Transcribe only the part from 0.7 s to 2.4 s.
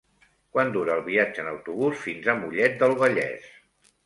dura el viatge en autobús fins a